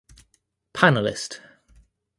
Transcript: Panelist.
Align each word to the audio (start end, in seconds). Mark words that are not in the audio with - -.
Panelist. 0.77 1.41